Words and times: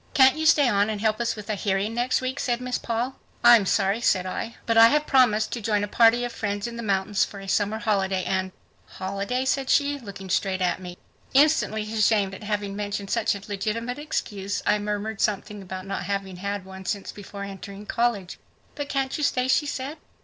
"Can't 0.15 0.35
you 0.35 0.47
stay 0.47 0.67
on 0.67 0.89
and 0.89 0.99
help 0.99 1.21
us 1.21 1.35
with 1.35 1.47
a 1.47 1.53
hearing 1.53 1.93
next 1.93 2.21
week?" 2.21 2.39
said 2.39 2.59
Miss 2.59 2.79
Paul. 2.79 3.17
"I'm 3.43 3.67
sorry," 3.67 4.01
said 4.01 4.25
I, 4.25 4.55
"but 4.65 4.75
I 4.75 4.87
have 4.87 5.05
promised 5.05 5.51
to 5.51 5.61
join 5.61 5.83
a 5.83 5.87
party 5.87 6.23
of 6.23 6.31
friends 6.31 6.65
in 6.65 6.75
the 6.75 6.81
mountains 6.81 7.23
for 7.23 7.39
a 7.39 7.47
summer 7.47 7.77
holiday 7.77 8.23
and..." 8.23 8.51
"Holiday?" 8.97 9.45
said 9.45 9.69
she, 9.69 9.99
looking 9.99 10.27
straight 10.31 10.59
at 10.59 10.81
me. 10.81 10.97
Instantly 11.35 11.83
ashamed 11.93 12.33
at 12.33 12.41
having 12.41 12.75
mentioned 12.75 13.11
such 13.11 13.35
a 13.35 13.41
legitimate 13.47 13.99
excuse, 13.99 14.63
I 14.65 14.79
murmured 14.79 15.21
something 15.21 15.61
about 15.61 15.85
not 15.85 16.05
having 16.05 16.37
had 16.37 16.65
one 16.65 16.85
since 16.85 17.11
before 17.11 17.43
entering 17.43 17.85
college. 17.85 18.39
"But 18.73 18.89
can't 18.89 19.15
you 19.19 19.23
stay?" 19.23 19.47
she 19.47 19.67
said. 19.67 19.97